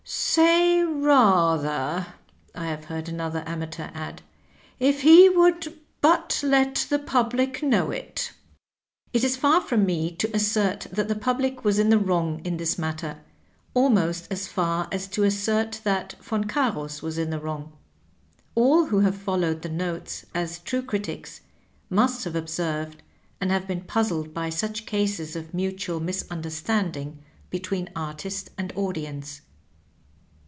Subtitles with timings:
[0.13, 2.07] "Say rather,"
[2.55, 4.21] I have heard another amateur add,"
[4.89, 8.33] if he would but let the public know it."
[9.13, 12.57] It is far from me to assert that the public was in the wrong in
[12.57, 13.19] this matter—
[13.75, 17.71] ^almost as far as to assert that Yon Cams was in the wrong.
[18.55, 21.41] All who have followed the notes as true critics
[21.89, 23.01] must have observed
[23.39, 27.63] and have been puzzled by such cases of mutual misunderstanding be Digitized by VjOOQIC THE
[27.63, 27.69] ACTION TO THE WORD.
[27.69, 29.41] 117 tween artist and audience.